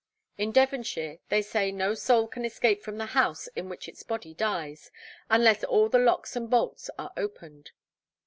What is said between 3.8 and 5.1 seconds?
its body dies,